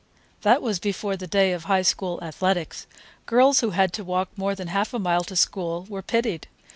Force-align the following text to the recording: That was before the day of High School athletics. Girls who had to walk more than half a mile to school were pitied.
That 0.41 0.63
was 0.63 0.79
before 0.79 1.15
the 1.15 1.27
day 1.27 1.51
of 1.51 1.65
High 1.65 1.83
School 1.83 2.17
athletics. 2.23 2.87
Girls 3.27 3.59
who 3.59 3.69
had 3.69 3.93
to 3.93 4.03
walk 4.03 4.29
more 4.35 4.55
than 4.55 4.69
half 4.69 4.95
a 4.95 4.97
mile 4.97 5.23
to 5.25 5.35
school 5.35 5.85
were 5.91 6.01
pitied. 6.01 6.47